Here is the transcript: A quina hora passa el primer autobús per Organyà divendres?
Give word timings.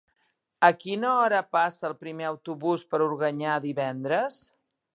A 0.69 0.69
quina 0.83 1.11
hora 1.17 1.41
passa 1.57 1.85
el 1.91 1.95
primer 1.99 2.27
autobús 2.31 2.87
per 2.95 3.03
Organyà 3.09 3.61
divendres? 3.67 4.45